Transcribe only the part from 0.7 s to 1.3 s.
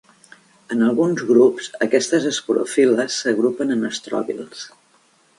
En alguns